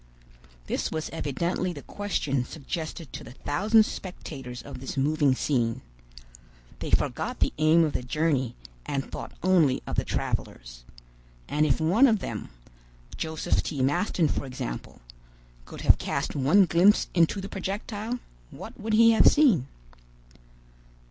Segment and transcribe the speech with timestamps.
[0.65, 5.81] This was evidently the question suggested to the thousand spectators of this moving scene.
[6.79, 8.55] They forgot the aim of the journey,
[8.87, 10.85] and thought only of the travelers.
[11.47, 13.83] And if one of them—Joseph T.
[13.83, 18.17] Maston for example—could have cast one glimpse into the projectile,
[18.49, 19.67] what would he have seen?